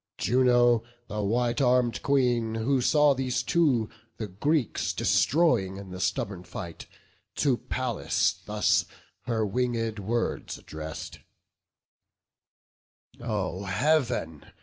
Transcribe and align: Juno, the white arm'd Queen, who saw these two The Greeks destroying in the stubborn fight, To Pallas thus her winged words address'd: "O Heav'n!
Juno, 0.17 0.81
the 1.07 1.21
white 1.21 1.61
arm'd 1.61 2.01
Queen, 2.01 2.55
who 2.55 2.81
saw 2.81 3.13
these 3.13 3.43
two 3.43 3.87
The 4.17 4.25
Greeks 4.29 4.93
destroying 4.93 5.77
in 5.77 5.91
the 5.91 5.99
stubborn 5.99 6.43
fight, 6.43 6.87
To 7.35 7.57
Pallas 7.57 8.31
thus 8.45 8.85
her 9.27 9.45
winged 9.45 9.99
words 9.99 10.57
address'd: 10.57 11.19
"O 13.19 13.65
Heav'n! 13.65 14.45